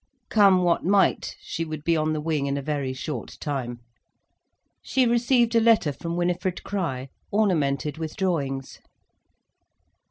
[0.29, 3.81] Come what might she would be on the wing in a very short time.
[4.81, 8.79] She received a letter from Winifred Crich, ornamented with drawings.